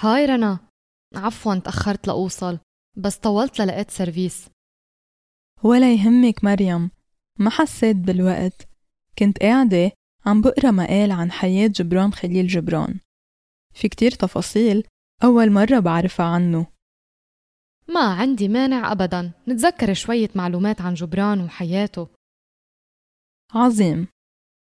هاي 0.00 0.26
رنا. 0.26 0.58
عفوا 1.14 1.54
تأخرت 1.54 2.06
لأوصل 2.06 2.58
بس 2.96 3.16
طولت 3.16 3.60
للقيت 3.60 3.90
سيرفيس. 3.90 4.48
ولا 5.62 5.94
يهمك 5.94 6.44
مريم. 6.44 6.90
ما 7.38 7.50
حسيت 7.50 7.96
بالوقت. 7.96 8.68
كنت 9.18 9.38
قاعدة 9.38 9.92
عم 10.26 10.40
بقرأ 10.40 10.70
مقال 10.70 11.12
عن 11.12 11.30
حياة 11.30 11.66
جبران 11.66 12.12
خليل 12.12 12.46
جبران. 12.46 13.00
في 13.74 13.88
كتير 13.88 14.10
تفاصيل 14.10 14.86
أول 15.24 15.52
مرة 15.52 15.78
بعرفها 15.78 16.26
عنه. 16.26 16.66
ما 17.88 18.14
عندي 18.14 18.48
مانع 18.48 18.92
أبدا. 18.92 19.32
نتذكر 19.48 19.94
شوية 19.94 20.28
معلومات 20.34 20.80
عن 20.80 20.94
جبران 20.94 21.40
وحياته. 21.40 22.08
عظيم. 23.54 24.08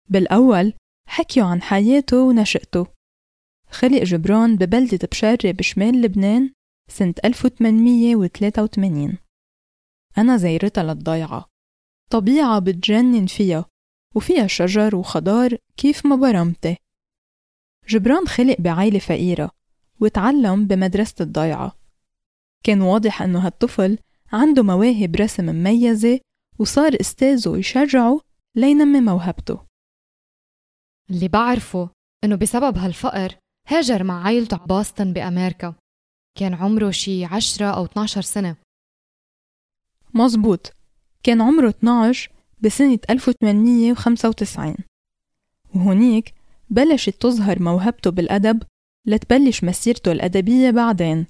بالأول 0.09 0.73
حكيوا 1.07 1.47
عن 1.47 1.61
حياته 1.61 2.17
ونشأته. 2.21 2.98
خلق 3.71 4.03
جبران 4.03 4.55
ببلدة 4.55 5.07
بشارة 5.11 5.51
بشمال 5.51 6.01
لبنان 6.01 6.51
سنة 6.91 7.13
1883 7.25 9.17
أنا 10.17 10.37
زيرتها 10.37 10.83
للضيعة. 10.83 11.45
طبيعة 12.11 12.59
بتجنن 12.59 13.25
فيها 13.25 13.65
وفيها 14.15 14.47
شجر 14.47 14.95
وخضار 14.95 15.57
كيف 15.77 16.05
ما 16.05 16.15
برمتي 16.15 16.77
جبران 17.87 18.27
خلق 18.27 18.55
بعائلة 18.59 18.99
فقيرة 18.99 19.51
وتعلم 20.01 20.67
بمدرسة 20.67 21.15
الضيعة. 21.21 21.75
كان 22.63 22.81
واضح 22.81 23.21
أنه 23.21 23.45
هالطفل 23.45 23.97
عنده 24.33 24.63
مواهب 24.63 25.15
رسم 25.15 25.45
مميزة 25.45 26.19
وصار 26.59 26.97
أستاذه 27.01 27.57
يشجعه 27.57 28.19
لينمي 28.55 29.01
موهبته. 29.01 29.65
اللي 31.09 31.27
بعرفه 31.27 31.89
إنه 32.23 32.35
بسبب 32.35 32.77
هالفقر 32.77 33.35
هاجر 33.71 34.03
مع 34.03 34.23
عائلته 34.23 34.57
باستن 34.57 35.13
بأمريكا. 35.13 35.75
كان 36.35 36.53
عمره 36.53 36.91
شي 36.91 37.25
عشرة 37.25 37.65
أو 37.65 37.85
12 37.85 38.21
سنة. 38.21 38.55
مزبوط 40.13 40.73
كان 41.23 41.41
عمره 41.41 41.69
12 41.69 42.31
بسنة 42.61 42.99
1895 43.09 44.75
وهونيك 45.75 46.33
بلشت 46.69 47.21
تظهر 47.21 47.61
موهبته 47.61 48.11
بالأدب 48.11 48.63
لتبلش 49.05 49.63
مسيرته 49.63 50.11
الأدبية 50.11 50.71
بعدين. 50.71 51.27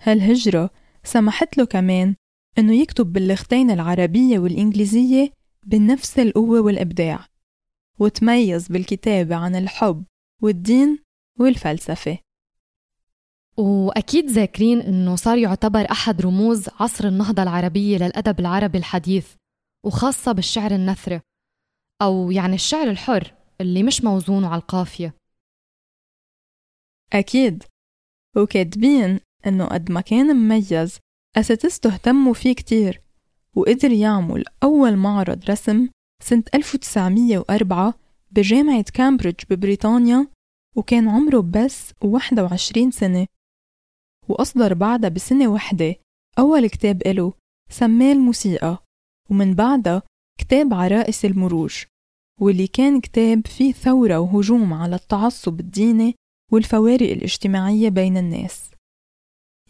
هالهجرة 0.00 0.70
سمحت 1.04 1.58
له 1.58 1.64
كمان 1.64 2.14
إنه 2.58 2.74
يكتب 2.74 3.12
باللغتين 3.12 3.70
العربية 3.70 4.38
والإنجليزية 4.38 5.32
بنفس 5.66 6.18
القوة 6.18 6.60
والإبداع 6.60 7.26
وتميز 7.98 8.68
بالكتابة 8.68 9.36
عن 9.36 9.56
الحب 9.56 10.04
والدين 10.42 11.07
والفلسفة. 11.38 12.18
وأكيد 13.56 14.26
ذاكرين 14.26 14.80
إنه 14.80 15.16
صار 15.16 15.38
يعتبر 15.38 15.90
أحد 15.90 16.22
رموز 16.22 16.68
عصر 16.68 17.08
النهضة 17.08 17.42
العربية 17.42 17.96
للأدب 17.98 18.40
العربي 18.40 18.78
الحديث 18.78 19.34
وخاصة 19.84 20.32
بالشعر 20.32 20.70
النثري 20.70 21.20
أو 22.02 22.30
يعني 22.30 22.54
الشعر 22.54 22.90
الحر 22.90 23.34
اللي 23.60 23.82
مش 23.82 24.04
موزونه 24.04 24.48
على 24.48 24.60
القافية. 24.60 25.14
أكيد. 27.12 27.64
وكاتبين 28.36 29.20
إنه 29.46 29.66
قد 29.66 29.92
ما 29.92 30.00
كان 30.00 30.36
مميز 30.36 30.98
أساتذته 31.36 31.94
اهتموا 31.94 32.34
فيه 32.34 32.54
كتير 32.54 33.02
وقدر 33.54 33.90
يعمل 33.90 34.44
أول 34.62 34.96
معرض 34.96 35.50
رسم 35.50 35.88
سنة 36.22 36.42
1904 36.54 37.94
بجامعة 38.30 38.84
كامبريدج 38.94 39.40
ببريطانيا 39.50 40.26
وكان 40.78 41.08
عمره 41.08 41.40
بس 41.40 41.92
21 42.04 42.90
سنة. 42.90 43.26
وأصدر 44.28 44.74
بعدها 44.74 45.10
بسنة 45.10 45.48
وحدة 45.48 45.96
أول 46.38 46.66
كتاب 46.66 47.02
إله 47.06 47.32
سماه 47.70 48.12
الموسيقى 48.12 48.84
ومن 49.30 49.54
بعدها 49.54 50.02
كتاب 50.40 50.74
عرائس 50.74 51.24
المروج 51.24 51.84
واللي 52.40 52.66
كان 52.66 53.00
كتاب 53.00 53.46
فيه 53.46 53.72
ثورة 53.72 54.18
وهجوم 54.18 54.74
على 54.74 54.96
التعصب 54.96 55.60
الديني 55.60 56.14
والفوارق 56.52 57.10
الاجتماعية 57.10 57.88
بين 57.88 58.16
الناس. 58.16 58.70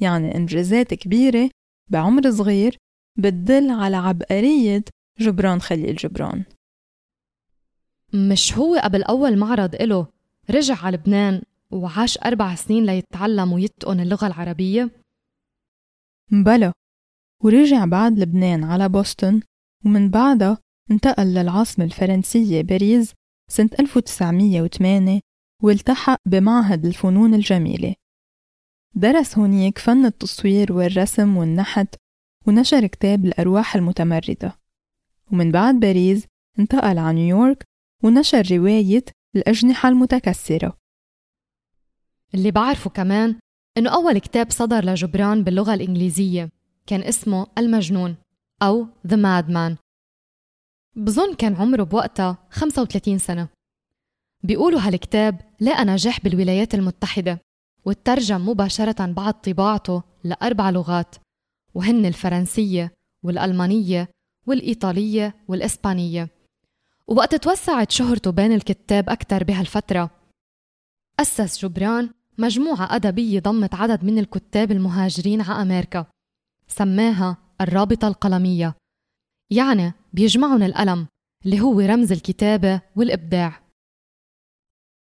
يعني 0.00 0.34
إنجازات 0.34 0.94
كبيرة 0.94 1.50
بعمر 1.90 2.30
صغير 2.30 2.76
بتدل 3.18 3.70
على 3.70 3.96
عبقرية 3.96 4.84
جبران 5.20 5.60
خليل 5.60 5.96
جبران. 5.96 6.44
مش 8.14 8.58
هو 8.58 8.76
قبل 8.76 9.02
أول 9.02 9.38
معرض 9.38 9.74
إله 9.74 10.17
رجع 10.50 10.74
على 10.84 10.96
لبنان 10.96 11.42
وعاش 11.70 12.18
أربع 12.18 12.54
سنين 12.54 12.86
ليتعلم 12.86 13.52
ويتقن 13.52 14.00
اللغة 14.00 14.26
العربية؟ 14.26 14.90
بلا 16.30 16.72
ورجع 17.44 17.84
بعد 17.84 18.18
لبنان 18.18 18.64
على 18.64 18.88
بوسطن 18.88 19.40
ومن 19.84 20.10
بعدها 20.10 20.58
انتقل 20.90 21.26
للعاصمة 21.26 21.84
الفرنسية 21.84 22.62
باريس 22.62 23.12
سنة 23.50 23.70
1908 23.80 25.20
والتحق 25.62 26.18
بمعهد 26.26 26.86
الفنون 26.86 27.34
الجميلة 27.34 27.94
درس 28.94 29.38
هونيك 29.38 29.78
فن 29.78 30.06
التصوير 30.06 30.72
والرسم 30.72 31.36
والنحت 31.36 31.94
ونشر 32.46 32.86
كتاب 32.86 33.24
الأرواح 33.24 33.76
المتمردة 33.76 34.58
ومن 35.32 35.52
بعد 35.52 35.74
باريس 35.74 36.26
انتقل 36.58 36.98
على 36.98 37.12
نيويورك 37.12 37.64
ونشر 38.04 38.42
رواية 38.50 39.04
الأجنحة 39.36 39.88
المتكسرة. 39.88 40.76
اللي 42.34 42.50
بعرفه 42.50 42.90
كمان 42.90 43.38
إنه 43.78 43.94
أول 43.94 44.18
كتاب 44.18 44.50
صدر 44.50 44.84
لجبران 44.84 45.44
باللغة 45.44 45.74
الإنجليزية 45.74 46.48
كان 46.86 47.02
اسمه 47.02 47.46
المجنون 47.58 48.16
أو 48.62 48.86
The 49.08 49.16
Madman. 49.16 49.76
بظن 50.96 51.34
كان 51.34 51.54
عمره 51.54 51.82
بوقتها 51.82 52.38
35 52.50 53.18
سنة. 53.18 53.48
بيقولوا 54.42 54.80
هالكتاب 54.80 55.40
لقى 55.60 55.84
نجاح 55.84 56.20
بالولايات 56.20 56.74
المتحدة 56.74 57.40
وترجم 57.84 58.48
مباشرة 58.48 59.06
بعد 59.12 59.40
طباعته 59.40 60.02
لأربع 60.24 60.70
لغات 60.70 61.14
وهن 61.74 62.06
الفرنسية 62.06 62.92
والألمانية 63.24 64.08
والإيطالية 64.46 65.34
والإسبانية. 65.48 66.28
ووقت 67.08 67.34
توسعت 67.34 67.90
شهرته 67.90 68.30
بين 68.30 68.52
الكتاب 68.52 69.10
أكثر 69.10 69.44
بهالفترة. 69.44 70.10
أسس 71.20 71.64
جبران 71.64 72.10
مجموعة 72.38 72.96
أدبية 72.96 73.40
ضمت 73.40 73.74
عدد 73.74 74.04
من 74.04 74.18
الكتاب 74.18 74.70
المهاجرين 74.72 75.40
على 75.40 75.62
أمريكا 75.62 76.06
سماها 76.66 77.36
الرابطة 77.60 78.08
القلمية. 78.08 78.74
يعني 79.52 79.92
بيجمعهم 80.12 80.62
القلم 80.62 81.06
اللي 81.46 81.60
هو 81.60 81.80
رمز 81.80 82.12
الكتابة 82.12 82.80
والإبداع. 82.96 83.62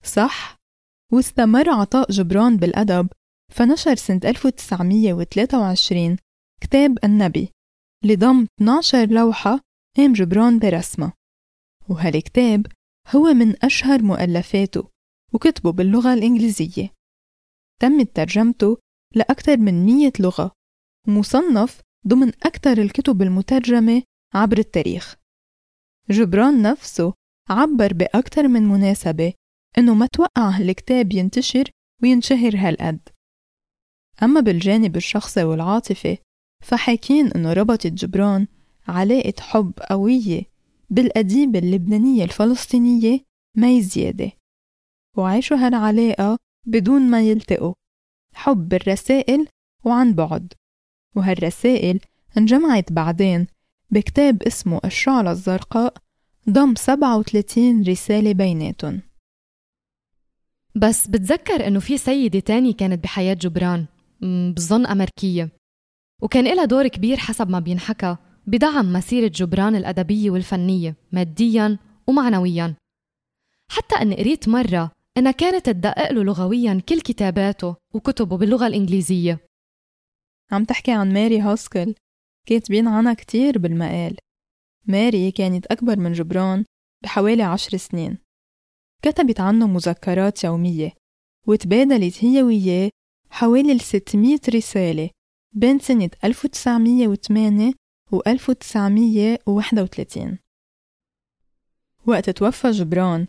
صح. 0.03 0.56
واستمر 1.13 1.69
عطاء 1.69 2.12
جبران 2.12 2.57
بالأدب 2.57 3.07
فنشر 3.51 3.95
سنة 3.95 4.22
1923 4.25 6.18
كتاب 6.62 6.97
النبي 7.03 7.50
اللي 8.03 8.16
ضم 8.16 8.47
12 8.62 9.06
لوحة 9.06 9.59
قام 9.97 10.13
جبران 10.13 10.59
برسمها 10.59 11.13
وهالكتاب 11.90 12.68
هو 13.16 13.34
من 13.34 13.66
أشهر 13.66 14.03
مؤلفاته 14.03 14.90
وكتبه 15.34 15.72
باللغة 15.72 16.14
الإنجليزية. 16.14 16.94
تمت 17.81 18.16
ترجمته 18.16 18.78
لأكثر 19.16 19.58
من 19.58 19.86
مية 19.86 20.14
لغة 20.20 20.52
ومصنف 21.08 21.81
ضمن 22.08 22.28
أكثر 22.28 22.78
الكتب 22.78 23.22
المترجمة 23.22 24.03
عبر 24.34 24.58
التاريخ. 24.58 25.16
جبران 26.09 26.62
نفسه 26.62 27.14
عبر 27.50 27.94
بأكثر 27.94 28.48
من 28.48 28.64
مناسبة 28.64 29.34
إنه 29.78 29.94
ما 29.94 30.08
توقع 30.08 30.50
هالكتاب 30.50 31.14
ينتشر 31.14 31.69
وينشهر 32.04 32.56
هالقد. 32.56 33.09
أما 34.24 34.40
بالجانب 34.40 34.95
الشخصي 34.95 35.44
والعاطفي 35.44 36.18
فحاكين 36.63 37.28
إنه 37.28 37.54
ربطت 37.54 37.88
جبران 37.88 38.48
علاقة 38.88 39.33
حب 39.40 39.74
قوية 39.90 40.44
بالأديبة 40.89 41.60
اللبنانية 41.60 42.24
الفلسطينية 42.24 43.19
مي 43.56 43.81
زيادة 43.81 44.31
وعاشوا 45.18 45.57
هالعلاقة 45.57 46.38
بدون 46.66 47.01
ما 47.01 47.22
يلتقوا 47.22 47.74
حب 48.34 48.69
بالرسائل 48.69 49.48
وعن 49.86 50.13
بعد 50.13 50.54
وهالرسائل 51.16 52.00
انجمعت 52.38 52.92
بعدين 52.92 53.48
بكتاب 53.92 54.44
اسمه 54.44 54.80
الشعلة 54.86 55.31
الزرقاء 55.31 55.94
ضم 56.50 56.75
37 56.75 57.83
رسالة 57.83 58.31
بيناتهم. 58.33 59.01
بس 60.75 61.07
بتذكر 61.07 61.68
إنه 61.68 61.80
في 61.80 61.98
سيدة 61.98 62.40
تانية 62.40 62.74
كانت 62.74 63.04
بحياة 63.04 63.33
جبران 63.33 63.86
بظن 64.56 64.86
أمريكية 64.86 65.50
وكان 66.22 66.44
لها 66.56 66.66
دور 66.66 66.88
كبير 66.88 67.18
حسب 67.18 67.50
ما 67.50 67.60
بينحكى. 67.60 68.18
بدعم 68.47 68.94
مسيرة 68.94 69.27
جبران 69.27 69.75
الأدبية 69.75 70.31
والفنية 70.31 70.95
ماديا 71.11 71.77
ومعنويا. 72.07 72.75
حتى 73.71 73.95
أن 73.95 74.13
قريت 74.13 74.49
مرة 74.49 74.91
إنها 75.17 75.31
كانت 75.31 75.65
تدقق 75.65 76.11
له 76.11 76.23
لغويا 76.23 76.81
كل 76.89 77.01
كتاباته 77.01 77.75
وكتبه 77.94 78.38
باللغة 78.38 78.67
الإنجليزية. 78.67 79.39
عم 80.51 80.63
تحكي 80.63 80.91
عن 80.91 81.13
ماري 81.13 81.39
هاسكل 81.39 81.95
كاتبين 82.47 82.88
عنها 82.88 83.13
كتير 83.13 83.57
بالمقال. 83.57 84.17
ماري 84.85 85.31
كانت 85.31 85.65
أكبر 85.65 85.99
من 85.99 86.13
جبران 86.13 86.65
بحوالي 87.03 87.44
عشر 87.44 87.77
سنين. 87.77 88.17
كتبت 89.01 89.39
عنه 89.39 89.67
مذكرات 89.67 90.44
يومية 90.44 90.91
وتبادلت 91.47 92.23
هي 92.23 92.44
وياه 92.44 92.89
حوالي 93.29 93.79
600 93.79 94.39
رسالة 94.49 95.09
بين 95.55 95.79
سنة 95.79 96.09
1908 96.23 97.73
و 98.12 98.21
1931 98.27 100.38
وقت 102.06 102.30
توفى 102.30 102.71
جبران 102.71 103.27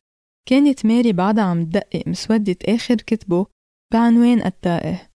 كانت 0.48 0.86
ماري 0.86 1.12
بعدها 1.12 1.44
عم 1.44 1.64
تدقق 1.64 2.08
مسودة 2.08 2.56
آخر 2.64 2.94
كتبه 2.94 3.46
بعنوان 3.92 4.46
التائه. 4.46 5.10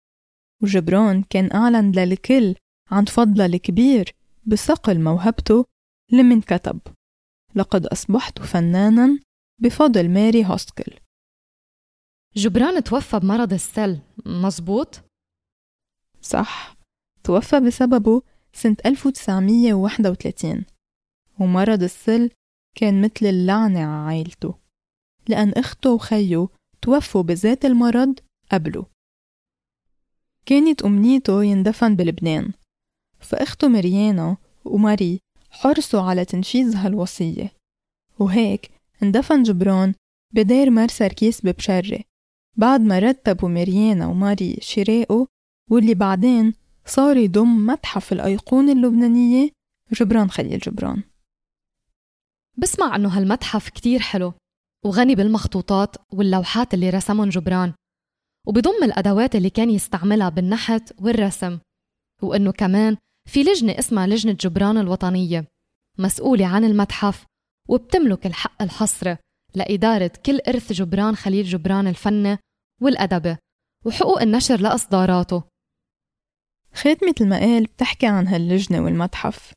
وجبران 0.63 1.23
كان 1.23 1.53
أعلن 1.53 1.93
للكل 1.93 2.55
عن 2.91 3.05
فضله 3.05 3.47
الكبير 3.47 4.15
بصقل 4.47 5.01
موهبته 5.01 5.67
لمن 6.13 6.41
كتب 6.41 6.81
لقد 7.55 7.87
أصبحت 7.87 8.39
فنانا 8.39 9.19
بفضل 9.59 10.11
ماري 10.11 10.47
هوستكل 10.47 10.99
جبران 12.37 12.85
توفى 12.85 13.19
بمرض 13.19 13.53
السل 13.53 14.01
مزبوط؟ 14.27 15.01
صح 16.23 16.77
توفى 17.25 17.61
بسببه 17.61 18.23
سنة 18.53 18.77
1931 18.87 20.65
ومرض 21.41 21.83
السل 21.83 22.31
كان 22.77 23.03
مثل 23.03 23.27
اللعنة 23.27 23.81
على 23.81 24.17
عائلته 24.17 24.55
لأن 25.29 25.49
أخته 25.49 25.91
وخيه 25.91 26.49
توفوا 26.83 27.23
بذات 27.23 27.65
المرض 27.65 28.19
قبله. 28.53 28.87
كانت 30.47 30.83
أمنيته 30.83 31.45
يندفن 31.45 31.97
بلبنان 31.97 32.53
فأخته 33.21 33.69
مريانا 33.69 34.37
وماري 34.65 35.21
حرصوا 35.51 36.01
على 36.01 36.25
تنفيذ 36.25 36.77
هالوصية 36.77 37.53
وهيك 38.19 38.71
اندفن 39.03 39.43
جبران 39.43 39.95
بدير 40.35 40.71
مرسى 40.71 41.07
ركيس 41.07 41.41
ببشرة 41.47 42.01
بعد 42.57 42.81
ما 42.81 42.99
رتبوا 42.99 43.49
مريانا 43.49 44.07
وماري 44.07 44.57
شراءه 44.61 45.27
واللي 45.71 45.95
بعدين 45.95 46.55
صار 46.87 47.17
يضم 47.17 47.67
متحف 47.67 48.13
الأيقونة 48.13 48.73
اللبنانية 48.73 49.51
جبران 49.93 50.31
خليل 50.31 50.59
جبران. 50.59 51.03
بسمع 52.59 52.97
أنه 52.97 53.09
هالمتحف 53.09 53.69
كتير 53.69 54.01
حلو 54.01 54.33
وغني 54.85 55.15
بالمخطوطات 55.15 55.97
واللوحات 56.13 56.75
اللي 56.75 56.91
رسمهم 56.91 57.29
جبران 57.29 57.75
وبضم 58.47 58.85
الأدوات 58.85 59.37
اللي 59.37 59.51
كان 59.51 59.71
يستعملها 59.71 60.29
بالنحت 60.29 60.93
والرسم 61.01 61.59
وإنه 62.23 62.53
كمان 62.53 62.97
في 63.29 63.43
لجنة 63.43 63.79
اسمها 63.79 64.07
لجنة 64.07 64.33
جبران 64.33 64.79
الوطنية 64.79 65.45
مسؤولة 65.99 66.47
عن 66.47 66.65
المتحف 66.65 67.27
وبتملك 67.69 68.27
الحق 68.27 68.63
الحصري 68.63 69.17
لإدارة 69.55 70.13
كل 70.27 70.39
إرث 70.49 70.73
جبران 70.73 71.17
خليل 71.17 71.45
جبران 71.45 71.87
الفني 71.87 72.39
والأدبي 72.81 73.37
وحقوق 73.87 74.23
النشر 74.23 74.61
لإصداراته. 74.61 75.43
خاتمة 76.75 77.15
المقال 77.21 77.65
بتحكي 77.65 78.07
عن 78.07 78.29
هاللجنة 78.29 78.81
والمتحف. 78.81 79.53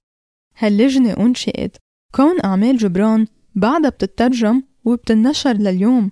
هاللجنة 0.58 1.16
أنشئت 1.20 1.78
كون 2.16 2.42
أعمال 2.46 2.78
جبران 2.78 3.28
بعدها 3.56 3.90
بتترجم 3.90 4.64
وبتنشر 4.86 5.54
لليوم 5.54 6.12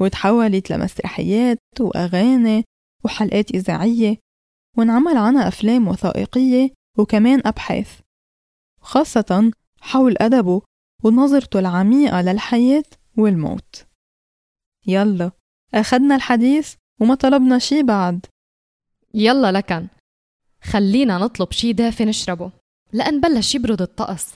وتحولت 0.00 0.70
لمسرحيات 0.70 1.58
وأغاني 1.80 2.64
وحلقات 3.04 3.50
إذاعية 3.50 4.18
وانعمل 4.76 5.16
عنها 5.16 5.48
أفلام 5.48 5.88
وثائقية 5.88 6.70
وكمان 6.98 7.42
أبحاث. 7.46 8.00
خاصة 8.80 9.52
حول 9.80 10.14
أدبه 10.20 10.62
ونظرته 11.04 11.58
العميقة 11.58 12.20
للحياة 12.22 12.84
والموت. 13.16 13.86
يلا 14.86 15.30
أخدنا 15.74 16.16
الحديث 16.16 16.74
وما 17.00 17.14
طلبنا 17.14 17.58
شي 17.58 17.82
بعد. 17.82 18.26
يلا 19.14 19.52
لكن. 19.52 19.86
خلينا 20.62 21.18
نطلب 21.18 21.52
شي 21.52 21.72
دافي 21.72 22.04
نشربه. 22.04 22.50
لأن 22.92 23.20
بلش 23.20 23.54
يبرد 23.54 23.82
الطقس. 23.82 24.34